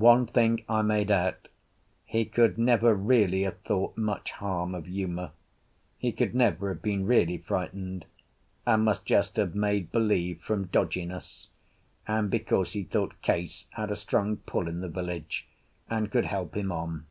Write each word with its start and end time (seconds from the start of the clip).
One 0.00 0.24
thing 0.24 0.64
I 0.66 0.80
made 0.80 1.10
out: 1.10 1.46
he 2.06 2.24
could 2.24 2.56
never 2.56 2.94
really 2.94 3.42
have 3.42 3.58
thought 3.58 3.98
much 3.98 4.30
harm 4.30 4.74
of 4.74 4.88
Uma; 4.88 5.32
he 5.98 6.10
could 6.10 6.34
never 6.34 6.70
have 6.72 6.80
been 6.80 7.04
really 7.04 7.36
frightened, 7.36 8.06
and 8.64 8.82
must 8.82 9.04
just 9.04 9.36
have 9.36 9.54
made 9.54 9.92
believe 9.92 10.40
from 10.40 10.68
dodginess, 10.68 11.48
and 12.06 12.30
because 12.30 12.72
he 12.72 12.82
thought 12.82 13.20
Case 13.20 13.66
had 13.74 13.90
a 13.90 13.94
strong 13.96 14.38
pull 14.38 14.68
in 14.68 14.80
the 14.80 14.88
village 14.88 15.46
and 15.90 16.10
could 16.10 16.24
help 16.24 16.56
him 16.56 16.72
on. 16.72 17.04